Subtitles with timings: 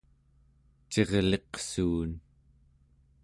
[0.91, 2.11] cirliqsuun